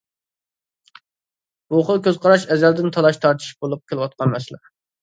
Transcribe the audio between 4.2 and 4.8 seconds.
مەسىلە.